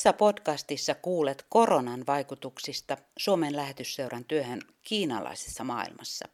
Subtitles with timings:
[0.00, 6.28] Tässä podcastissa kuulet koronan vaikutuksista Suomen lähetysseuran työhön kiinalaisessa maailmassa.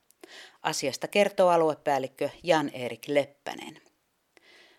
[0.63, 3.81] Asiasta kertoo aluepäällikkö Jan-Erik Leppänen.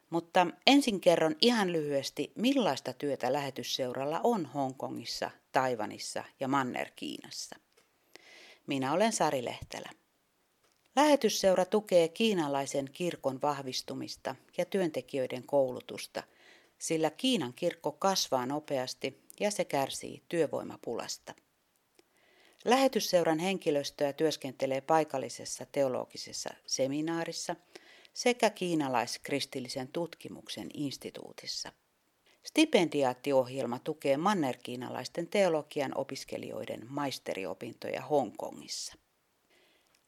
[0.09, 7.55] Mutta ensin kerron ihan lyhyesti, millaista työtä lähetysseuralla on Hongkongissa, Taivanissa ja Manner-Kiinassa.
[8.67, 9.89] Minä olen Sari Lehtelä.
[10.95, 16.23] Lähetysseura tukee kiinalaisen kirkon vahvistumista ja työntekijöiden koulutusta,
[16.77, 21.33] sillä Kiinan kirkko kasvaa nopeasti ja se kärsii työvoimapulasta.
[22.65, 27.55] Lähetysseuran henkilöstöä työskentelee paikallisessa teologisessa seminaarissa
[28.13, 31.71] sekä kiinalaiskristillisen tutkimuksen instituutissa.
[32.43, 38.93] Stipendiaattiohjelma tukee mannerkiinalaisten teologian opiskelijoiden maisteriopintoja Hongkongissa.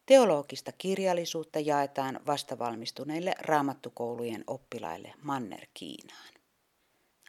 [0.05, 6.38] Teologista kirjallisuutta jaetaan vastavalmistuneille raamattukoulujen oppilaille Manner-Kiinaan.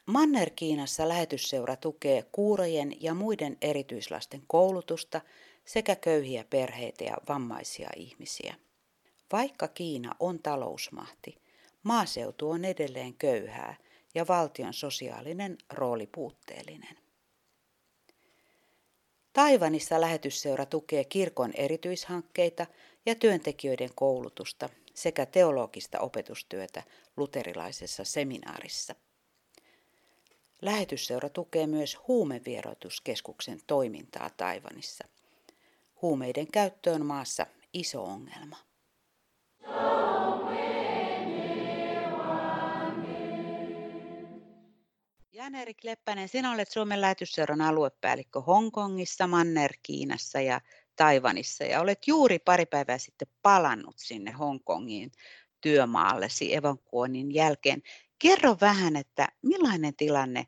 [0.05, 5.21] Manner-Kiinassa lähetysseura tukee kuurojen ja muiden erityislasten koulutusta
[5.65, 8.55] sekä köyhiä perheitä ja vammaisia ihmisiä.
[9.31, 11.41] Vaikka Kiina on talousmahti,
[11.83, 13.75] maaseutu on edelleen köyhää
[14.15, 16.97] ja valtion sosiaalinen rooli puutteellinen.
[19.33, 22.67] Taivanissa lähetysseura tukee kirkon erityishankkeita
[23.05, 26.83] ja työntekijöiden koulutusta sekä teologista opetustyötä
[27.17, 28.95] luterilaisessa seminaarissa.
[30.61, 35.07] Lähetysseura tukee myös huumevieroituskeskuksen toimintaa Taivanissa.
[36.01, 38.57] Huumeiden käyttö on maassa iso ongelma.
[45.31, 50.61] Jan-Erik Leppänen, sinä olet Suomen lähetysseuran aluepäällikkö Hongkongissa, Manner-Kiinassa ja
[50.95, 55.11] Taivanissa ja olet juuri pari päivää sitten palannut sinne Hongkongiin
[55.61, 57.81] työmaallesi evakuoinnin jälkeen.
[58.21, 60.45] Kerro vähän, että millainen tilanne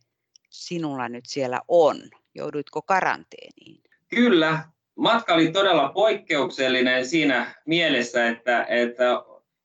[0.49, 1.95] sinulla nyt siellä on?
[2.35, 3.81] Jouduitko karanteeniin?
[4.07, 4.59] Kyllä,
[4.95, 9.03] matka oli todella poikkeuksellinen siinä mielessä, että, että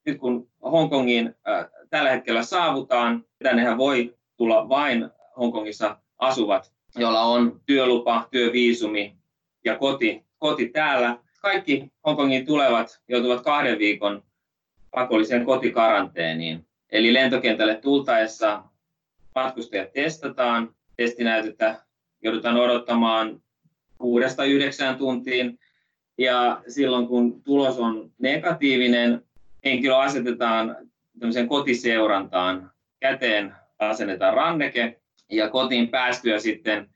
[0.07, 1.35] nyt kun Hongkongiin
[1.91, 9.17] tällä hetkellä saavutaan, tännehän voi tulla vain Hongkongissa asuvat, joilla on työlupa, työviisumi
[9.65, 11.19] ja koti, koti täällä.
[11.41, 14.23] Kaikki Hongkongin tulevat joutuvat kahden viikon
[14.91, 16.68] pakolliseen kotikaranteeniin.
[16.93, 18.63] Eli lentokentälle tultaessa
[19.35, 21.83] matkustajat testataan, testinäytettä
[22.23, 23.43] joudutaan odottamaan
[23.99, 25.59] kuudesta yhdeksään tuntiin.
[26.19, 29.23] Ja silloin kun tulos on negatiivinen,
[29.65, 30.77] henkilö asetetaan
[31.49, 32.71] kotiseurantaan.
[33.01, 35.01] Käteen asennetaan ranneke
[35.31, 36.89] ja kotiin päästyä sitten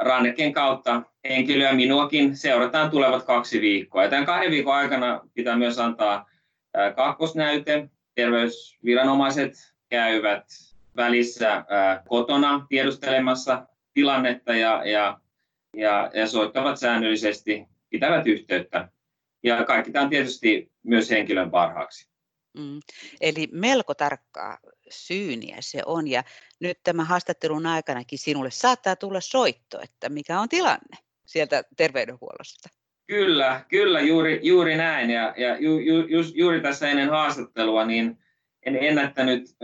[0.00, 4.02] rannekkeen kautta henkilöä minuakin seurataan tulevat kaksi viikkoa.
[4.02, 6.30] Ja tämän kahden viikon aikana pitää myös antaa
[6.96, 7.90] kakkosnäyte.
[8.20, 9.52] Terveysviranomaiset
[9.88, 10.44] käyvät
[10.96, 11.64] välissä
[12.08, 15.20] kotona tiedustelemassa tilannetta ja, ja,
[15.76, 18.88] ja, ja soittavat säännöllisesti, pitävät yhteyttä.
[19.42, 22.08] Ja kaikki tämä on tietysti myös henkilön parhaaksi.
[22.58, 22.80] Mm.
[23.20, 24.58] Eli melko tarkkaa
[24.90, 26.08] syyniä se on.
[26.08, 26.24] Ja
[26.60, 32.68] nyt tämän haastattelun aikanakin sinulle saattaa tulla soitto, että mikä on tilanne sieltä terveydenhuollosta.
[33.10, 35.10] Kyllä, kyllä juuri, juuri näin.
[35.10, 38.18] Ja, ja ju, ju, ju, juuri tässä ennen haastattelua niin
[38.66, 39.56] en ennättänyt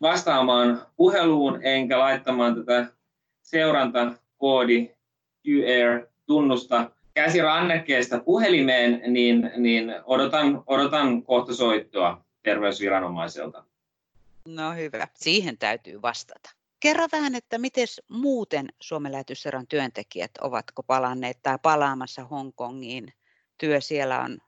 [0.00, 2.86] vastaamaan puheluun enkä laittamaan tätä
[3.42, 4.90] seurantakoodi
[5.48, 13.64] QR-tunnusta käsirannekkeesta puhelimeen, niin, niin odotan, odotan kohta soittoa terveysviranomaiselta.
[14.48, 16.55] No hyvä, siihen täytyy vastata.
[16.80, 23.12] Kerro vähän, että miten muuten Suomen lähetysseuran työntekijät, ovatko palanneet tai palaamassa Hongkongiin?
[23.58, 24.38] Työ siellä on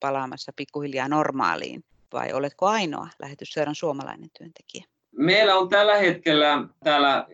[0.00, 4.84] palaamassa pikkuhiljaa normaaliin vai oletko ainoa lähetysseuran suomalainen työntekijä?
[5.16, 7.26] Meillä on tällä hetkellä täällä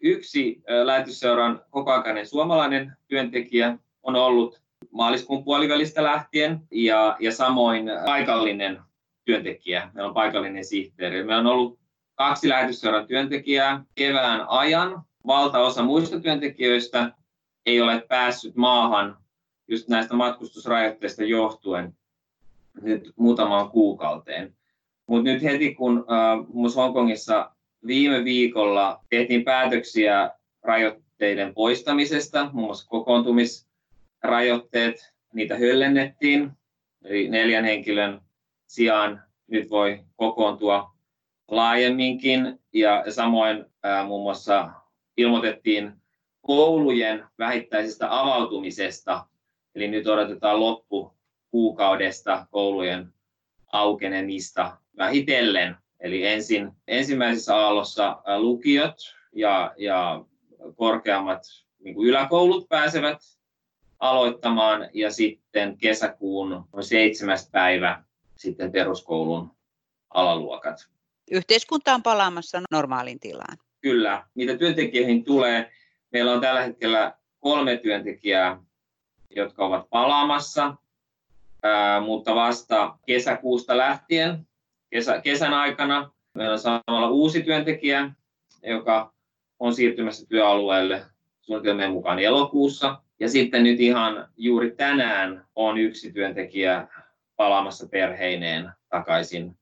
[0.00, 8.78] yksi lähetysseuran kokoaikainen suomalainen työntekijä on ollut maaliskuun puolivälistä lähtien ja, ja samoin paikallinen
[9.24, 9.90] työntekijä.
[9.94, 11.16] Meillä on paikallinen sihteeri.
[11.16, 11.78] Meillä on ollut
[12.16, 15.02] kaksi lähetysseuran työntekijää kevään ajan.
[15.26, 17.12] Valtaosa muista työntekijöistä
[17.66, 19.16] ei ole päässyt maahan
[19.68, 21.96] just näistä matkustusrajoitteista johtuen
[22.82, 24.56] nyt muutamaan kuukauteen.
[25.06, 26.04] Mutta nyt heti kun äh,
[26.48, 27.50] muun Hongkongissa
[27.86, 30.30] viime viikolla tehtiin päätöksiä
[30.62, 36.50] rajoitteiden poistamisesta, muun muassa kokoontumisrajoitteet, niitä höllennettiin,
[37.04, 38.20] eli neljän henkilön
[38.66, 40.95] sijaan nyt voi kokoontua
[41.48, 44.70] laajemminkin ja samoin ää, muun muassa
[45.16, 45.92] ilmoitettiin
[46.40, 49.26] koulujen vähittäisestä avautumisesta,
[49.74, 51.14] eli nyt odotetaan loppu
[51.50, 53.12] kuukaudesta koulujen
[53.72, 55.76] aukenemista vähitellen.
[56.00, 58.94] Eli ensin, ensimmäisessä aallossa lukiot
[59.32, 60.24] ja, ja
[60.74, 61.42] korkeammat
[61.78, 63.18] niin yläkoulut pääsevät
[63.98, 68.02] aloittamaan ja sitten kesäkuun seitsemäs päivä
[68.36, 69.50] sitten peruskoulun
[70.10, 70.95] alaluokat.
[71.30, 73.58] Yhteiskunta on palaamassa normaalin tilaan.
[73.80, 74.26] Kyllä.
[74.34, 75.72] Mitä työntekijöihin tulee,
[76.12, 78.62] meillä on tällä hetkellä kolme työntekijää,
[79.36, 80.74] jotka ovat palaamassa,
[82.04, 84.46] mutta vasta kesäkuusta lähtien,
[84.90, 88.10] kesä, kesän aikana, meillä on samalla uusi työntekijä,
[88.62, 89.12] joka
[89.58, 91.04] on siirtymässä työalueelle
[91.40, 93.02] suunnitelmien mukaan elokuussa.
[93.20, 96.88] Ja sitten nyt ihan juuri tänään on yksi työntekijä
[97.36, 99.56] palaamassa perheineen takaisin,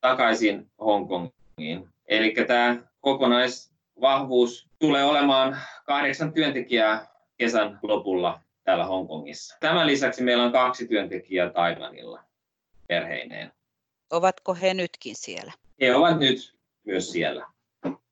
[0.00, 1.88] takaisin Hongkongiin.
[2.06, 7.06] Eli tämä kokonaisvahvuus tulee olemaan kahdeksan työntekijää
[7.36, 9.56] kesän lopulla täällä Hongkongissa.
[9.60, 12.24] Tämän lisäksi meillä on kaksi työntekijää Taiwanilla
[12.88, 13.52] perheineen.
[14.10, 15.52] Ovatko he nytkin siellä?
[15.80, 16.54] He ovat nyt
[16.84, 17.46] myös siellä.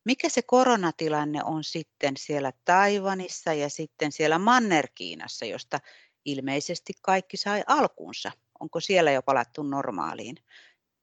[0.05, 5.79] Mikä se koronatilanne on sitten siellä Taiwanissa ja sitten siellä Manner-Kiinassa, josta
[6.25, 8.33] ilmeisesti kaikki sai alkunsa?
[8.61, 10.37] Onko siellä jo palattu normaaliin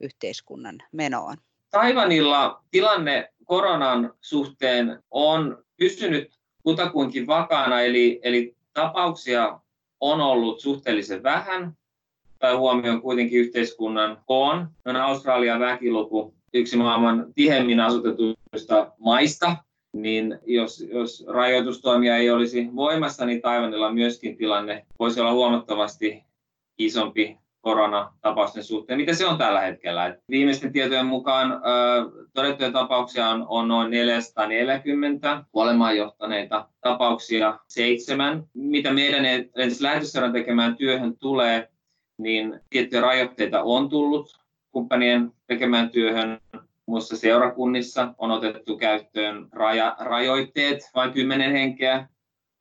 [0.04, 1.36] yhteiskunnan menoon?
[1.70, 9.60] Taiwanilla tilanne koronan suhteen on pysynyt kutakuinkin vakaana, eli, eli tapauksia
[10.00, 11.76] on ollut suhteellisen vähän,
[12.38, 14.68] tai huomioon kuitenkin yhteiskunnan koon.
[14.84, 19.56] On Australian väkiluku yksi maailman tihemmin asutetuista maista,
[19.92, 26.24] niin jos, jos rajoitustoimia ei olisi voimassa, niin Taiwanilla myöskin tilanne voisi olla huomattavasti
[26.78, 28.98] isompi koronatapausten suhteen.
[28.98, 30.06] Mitä se on tällä hetkellä?
[30.06, 31.56] Et viimeisten tietojen mukaan ö,
[32.32, 38.44] todettuja tapauksia on, on noin 440 kuolemaan johtaneita tapauksia seitsemän.
[38.54, 39.24] Mitä meidän
[39.80, 41.68] lähetysseuran tekemään työhön tulee,
[42.18, 44.40] niin tiettyjä rajoitteita on tullut
[44.72, 46.40] kumppanien tekemään työhön.
[46.86, 52.08] Muissa seurakunnissa on otettu käyttöön raja, rajoitteet, vain kymmenen henkeä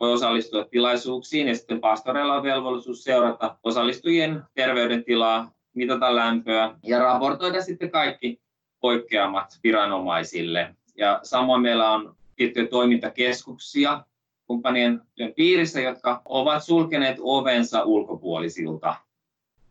[0.04, 7.62] voi osallistua tilaisuuksiin ja sitten pastoreilla on velvollisuus seurata osallistujien terveydentilaa, mitata lämpöä ja raportoida
[7.62, 8.42] sitten kaikki
[8.80, 10.76] poikkeamat viranomaisille.
[10.98, 14.04] Ja samoin meillä on tiettyjä toimintakeskuksia
[14.48, 18.96] kumppanien työn piirissä, jotka ovat sulkeneet ovensa ulkopuolisilta.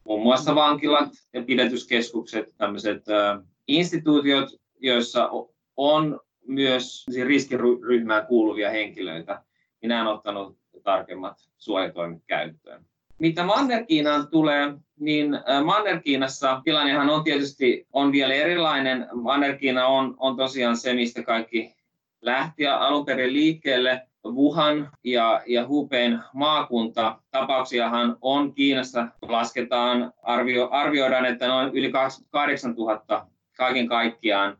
[0.05, 3.05] Muun muassa vankilat ja pidätyskeskukset, tämmöiset
[3.69, 4.49] instituutiot,
[4.81, 5.31] joissa
[5.76, 9.43] on myös riskiryhmään kuuluvia henkilöitä
[9.82, 12.84] minä olen ottanut tarkemmat suojatoimet käyttöön.
[13.19, 19.08] Mitä Manner-Kiinaan tulee, niin Manner-Kiinassa tilannehan on tietysti on vielä erilainen.
[19.12, 21.75] Manner-Kiina on, on tosiaan se, mistä kaikki
[22.23, 24.08] lähti alun perin liikkeelle.
[24.25, 27.19] Wuhan ja, ja Hubei maakunta.
[27.31, 33.26] Tapauksiahan on Kiinassa, lasketaan, arvio, arvioidaan, että noin yli 28 000
[33.56, 34.58] kaiken kaikkiaan,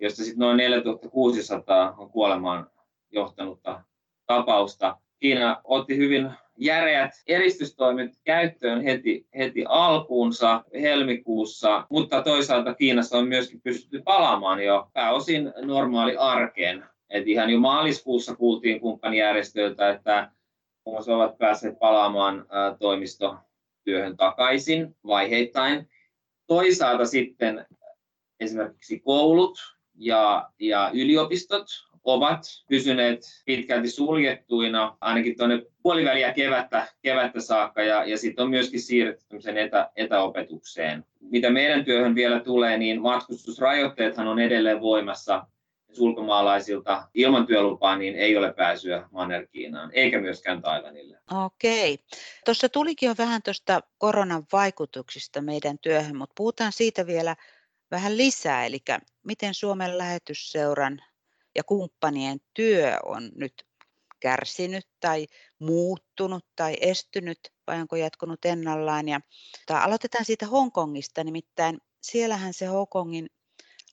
[0.00, 2.70] josta sitten noin 4600 on kuolemaan
[3.10, 3.82] johtanutta
[4.28, 4.96] tapausta.
[5.20, 13.60] Kiina otti hyvin järeät eristystoimet käyttöön heti, heti alkuunsa helmikuussa, mutta toisaalta Kiinassa on myöskin
[13.60, 16.84] pystytty palaamaan jo pääosin normaali arkeen.
[17.10, 20.30] Et ihan jo maaliskuussa kuultiin kumppanijärjestöiltä, että
[20.84, 22.46] muun muassa ovat päässeet palaamaan
[22.78, 25.88] toimistotyöhön takaisin vaiheittain.
[26.46, 27.66] Toisaalta sitten
[28.40, 29.58] esimerkiksi koulut
[29.94, 31.66] ja, ja yliopistot
[32.04, 38.80] ovat pysyneet pitkälti suljettuina ainakin tuonne puoliväliä kevättä, kevättä saakka ja, ja sitten on myöskin
[38.80, 41.04] siirretty etä, etäopetukseen.
[41.20, 45.46] Mitä meidän työhön vielä tulee, niin matkustusrajoitteethan on edelleen voimassa
[45.98, 51.18] ulkomaalaisilta ilman työlupaa niin ei ole pääsyä Manner-Kiinaan, eikä myöskään Taiwanille.
[51.44, 51.98] Okei.
[52.44, 57.36] Tuossa tulikin jo vähän tuosta koronan vaikutuksista meidän työhön, mutta puhutaan siitä vielä
[57.90, 58.78] vähän lisää, eli
[59.22, 61.00] miten Suomen lähetysseuran
[61.58, 63.52] ja kumppanien työ on nyt
[64.20, 65.26] kärsinyt tai
[65.58, 69.08] muuttunut tai estynyt vai onko jatkunut ennallaan.
[69.08, 69.20] Ja,
[69.70, 73.26] aloitetaan siitä Hongkongista, nimittäin siellähän se Hongkongin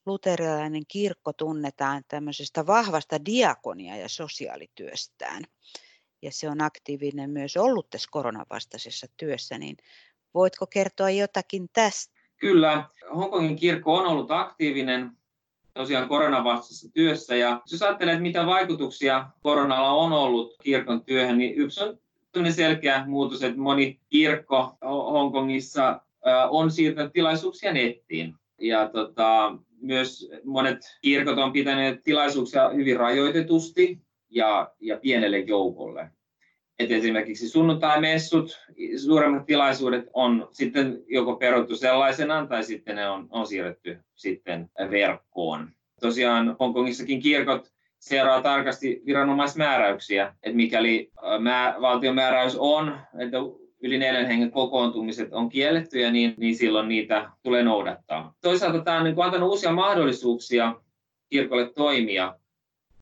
[0.06, 5.44] luterilainen kirkko tunnetaan tämmöisestä vahvasta diakonia- ja sosiaalityöstään.
[6.22, 9.78] Ja se on aktiivinen myös ollut tässä koronavastaisessa työssä, niin
[10.34, 12.16] voitko kertoa jotakin tästä?
[12.38, 15.18] Kyllä, Hongkongin kirkko on ollut aktiivinen
[15.76, 17.36] tosiaan koronavastaisessa työssä.
[17.36, 21.98] Ja jos ajattelee, että mitä vaikutuksia koronalla on ollut kirkon työhön, niin yksi on
[22.54, 26.02] selkeä muutos, että moni kirkko Hongkongissa
[26.50, 28.36] on siirtänyt tilaisuuksia nettiin.
[28.62, 36.10] Ja tota, myös monet kirkot on pitäneet tilaisuuksia hyvin rajoitetusti ja, ja pienelle joukolle.
[36.80, 38.60] Et esimerkiksi sunnuntai-messut,
[39.06, 45.70] suuremmat tilaisuudet on sitten joko peruttu sellaisenaan tai sitten ne on, on siirretty sitten verkkoon.
[46.02, 53.38] Tosiaan Hongkongissakin kirkot seuraa tarkasti viranomaismääräyksiä, että mikäli mä, valtion määräys on, että
[53.82, 58.34] yli neljän hengen kokoontumiset on kiellettyjä, niin, niin silloin niitä tulee noudattaa.
[58.42, 60.76] Toisaalta tämä on niin antanut uusia mahdollisuuksia
[61.30, 62.40] kirkolle toimia,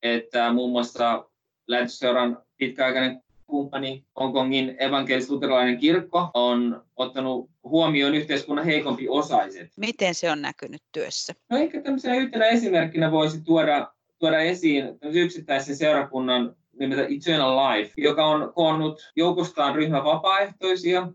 [0.02, 1.28] että muun muassa
[1.66, 9.72] lähetyseuran pitkäaikainen kumppani Hongkongin evankelis-luterilainen kirkko on ottanut huomioon yhteiskunnan heikompi osaiset.
[9.76, 11.34] Miten se on näkynyt työssä?
[11.50, 18.26] No ehkä tämmöisenä yhtenä esimerkkinä voisi tuoda, tuoda esiin yksittäisen seurakunnan nimeltä Eternal Life, joka
[18.26, 21.08] on koonnut joukostaan ryhmä vapaaehtoisia.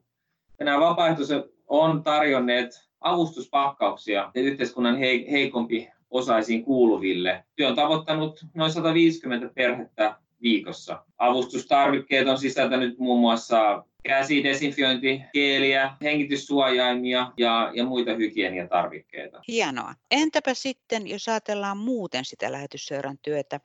[0.59, 4.97] Ja nämä vapaaehtoiset on tarjonneet avustuspakkauksia yhteiskunnan
[5.31, 7.43] heikompi osaisiin kuuluville.
[7.55, 11.05] Työ on tavoittanut noin 150 perhettä viikossa.
[11.17, 19.41] Avustustarvikkeet on sisältänyt muun muassa käsidesinfiointi, keeliä, hengityssuojaimia ja, ja muita hygieniatarvikkeita.
[19.47, 19.93] Hienoa.
[20.11, 23.59] Entäpä sitten, jos ajatellaan muuten sitä lähetysseuran työtä,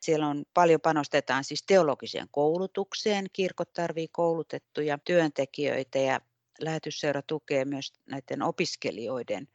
[0.00, 6.20] siellä on paljon panostetaan siis teologiseen koulutukseen, kirkot tarvii koulutettuja työntekijöitä ja
[6.60, 9.48] lähetysseura tukee myös näiden opiskelijoiden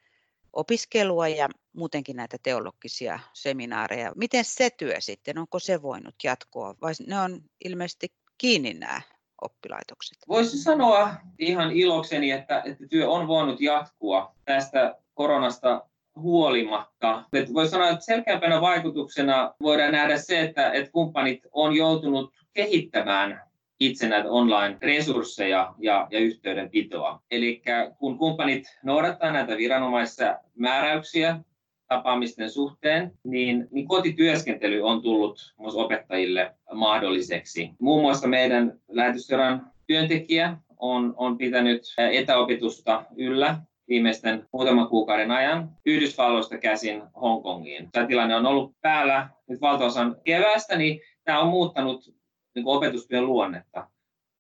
[0.55, 4.11] opiskelua ja muutenkin näitä teologisia seminaareja.
[4.15, 8.07] Miten se työ sitten, onko se voinut jatkoa vai ne on ilmeisesti
[8.37, 9.01] kiinni nämä
[9.41, 10.17] oppilaitokset?
[10.27, 11.09] Voisi sanoa
[11.39, 17.23] ihan ilokseni, että, että työ on voinut jatkua tästä koronasta huolimatta.
[17.33, 23.44] Että voi sanoa, että selkeämpänä vaikutuksena voidaan nähdä se, että, että kumppanit on joutunut kehittämään
[23.79, 27.21] itse näitä online-resursseja ja, ja yhteydenpitoa.
[27.31, 27.61] Eli
[27.97, 31.39] kun kumppanit noudattaa näitä viranomaismääräyksiä
[31.87, 37.69] tapaamisten suhteen, niin, niin kotityöskentely on tullut myös opettajille mahdolliseksi.
[37.79, 46.57] Muun muassa meidän lähetysseuran työntekijä on, on pitänyt etäopetusta yllä viimeisten muutaman kuukauden ajan Yhdysvalloista
[46.57, 47.89] käsin Hongkongiin.
[47.91, 52.14] Tämä tilanne on ollut päällä nyt valtaosan keväästä, niin tämä on muuttanut
[52.55, 53.89] niin opetustyön luonnetta,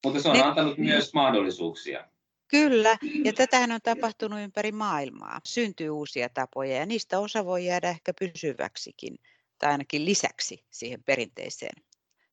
[0.05, 0.43] mutta se on ne...
[0.43, 2.07] antanut myös mahdollisuuksia.
[2.47, 5.41] Kyllä, ja tätähän on tapahtunut ympäri maailmaa.
[5.43, 9.17] Syntyy uusia tapoja ja niistä osa voi jäädä ehkä pysyväksikin
[9.59, 11.83] tai ainakin lisäksi siihen perinteiseen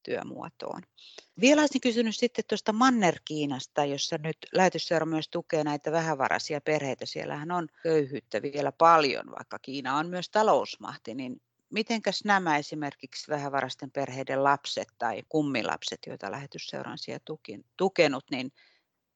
[0.02, 0.82] työmuotoon.
[1.40, 7.06] Vielä olisin kysynyt sitten tuosta Manner-Kiinasta, jossa nyt lähetysseura myös tukee näitä vähävaraisia perheitä.
[7.06, 13.90] Siellähän on köyhyyttä vielä paljon, vaikka Kiina on myös talousmahti, niin mitenkäs nämä esimerkiksi vähävaraisten
[13.90, 17.24] perheiden lapset tai kummilapset, joita lähetysseuran siellä
[17.76, 18.52] tukenut, niin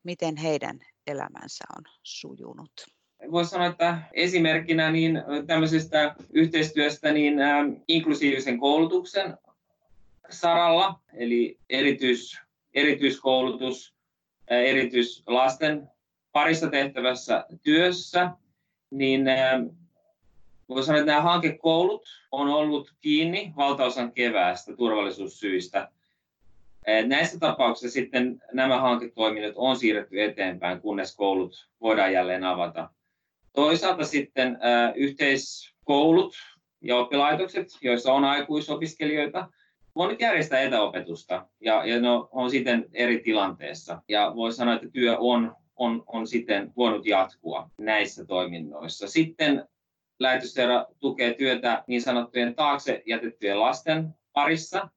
[0.02, 2.86] miten heidän elämänsä on sujunut?
[3.30, 7.34] Voisi sanoa, että esimerkkinä niin tämmöisestä yhteistyöstä niin
[7.88, 9.38] inklusiivisen koulutuksen
[10.30, 12.38] saralla, eli erityis,
[12.74, 13.94] erityiskoulutus,
[14.48, 15.90] erityislasten
[16.32, 18.30] parissa tehtävässä työssä,
[18.90, 19.24] niin
[20.70, 25.88] ä, voisi sanoa, että nämä hankekoulut on ollut kiinni valtaosan keväästä turvallisuussyistä.
[27.06, 32.90] Näissä tapauksissa sitten nämä hanketoiminnot on siirretty eteenpäin, kunnes koulut voidaan jälleen avata.
[33.52, 34.58] Toisaalta sitten
[34.94, 36.34] yhteiskoulut
[36.80, 39.48] ja oppilaitokset, joissa on aikuisopiskelijoita,
[39.96, 44.02] voi nyt järjestää etäopetusta ja, ja ne on sitten eri tilanteessa.
[44.08, 49.08] Ja voi sanoa, että työ on, on, on sitten voinut jatkua näissä toiminnoissa.
[49.08, 49.68] Sitten
[50.18, 54.88] lähetysseura tukee työtä niin sanottujen taakse jätettyjen lasten parissa.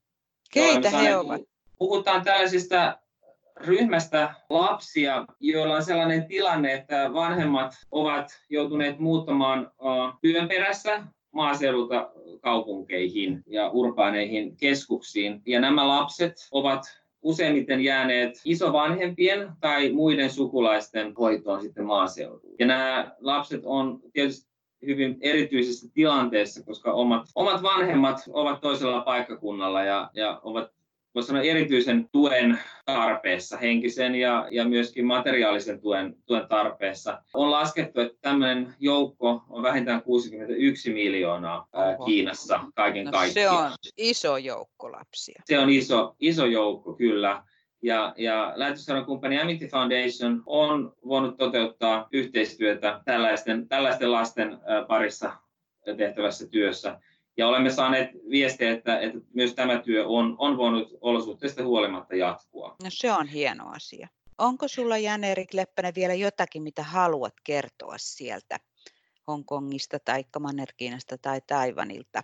[0.53, 1.41] Keitä he ovat?
[1.77, 2.97] Puhutaan tällaisista
[3.57, 9.71] ryhmästä lapsia, joilla on sellainen tilanne, että vanhemmat ovat joutuneet muuttamaan
[10.21, 12.11] työn perässä maaseudulta
[12.41, 15.41] kaupunkeihin ja urbaaneihin keskuksiin.
[15.45, 22.55] Ja nämä lapset ovat useimmiten jääneet isovanhempien tai muiden sukulaisten hoitoon sitten maaseudulla.
[22.59, 24.48] Ja nämä lapset on tietysti
[24.86, 30.71] hyvin erityisessä tilanteessa, koska omat, omat vanhemmat ovat toisella paikkakunnalla ja, ja ovat
[31.15, 37.21] voisi sanoa erityisen tuen tarpeessa, henkisen ja, ja myöskin materiaalisen tuen, tuen tarpeessa.
[37.33, 43.71] On laskettu, että tämmöinen joukko on vähintään 61 miljoonaa ää, Kiinassa kaiken no, kaikkiaan.
[43.81, 45.41] Se on iso joukko lapsia.
[45.45, 47.43] Se on iso, iso joukko, kyllä.
[47.81, 55.31] Ja, ja lähetysseuran kumppani Amity Foundation on voinut toteuttaa yhteistyötä tällaisten, tällaisten lasten parissa
[55.98, 57.00] tehtävässä työssä.
[57.38, 62.75] Ja olemme saaneet viestiä, että, että myös tämä työ on, on voinut olosuhteista huolimatta jatkua.
[62.83, 64.07] No se on hieno asia.
[64.38, 68.59] Onko sulla Jan-Erik Leppänen vielä jotakin, mitä haluat kertoa sieltä
[69.27, 72.24] Hongkongista tai Mannerkiinasta tai Taivanilta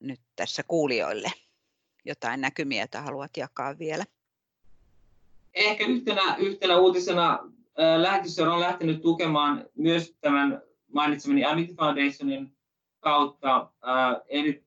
[0.00, 1.32] nyt tässä kuulijoille?
[2.04, 4.04] Jotain näkymiä, joita haluat jakaa vielä?
[5.56, 12.56] Ehkä yhtenä, yhtenä uutisena äh, lähetysseura on lähtenyt tukemaan myös tämän mainitsemani Amity Foundationin
[13.00, 13.70] kautta
[14.28, 14.64] eri,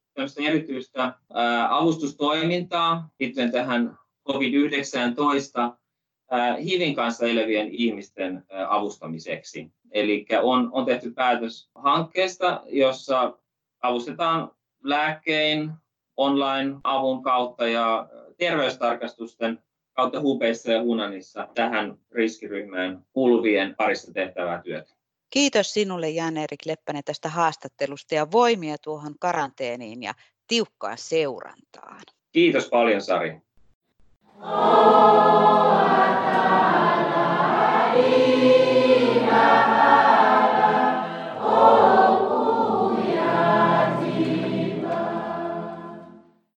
[0.47, 1.13] erityistä
[1.69, 3.97] avustustoimintaa liittyen tähän
[4.29, 5.79] COVID-19
[6.63, 9.71] HIVin kanssa elävien ihmisten avustamiseksi.
[9.91, 13.37] Eli on, on tehty päätös hankkeesta, jossa
[13.81, 14.51] avustetaan
[14.83, 15.71] lääkkein,
[16.17, 19.63] online-avun kautta ja terveystarkastusten
[19.99, 24.93] kautta hupeissa ja hunanissa tähän riskiryhmään kuuluvien parissa tehtävää työtä.
[25.29, 30.13] Kiitos sinulle Jan-Erik Leppänen tästä haastattelusta ja voimia tuohon karanteeniin ja
[30.47, 32.01] tiukkaan seurantaan.
[32.31, 33.37] Kiitos paljon Sari.
[34.41, 35.09] Oh,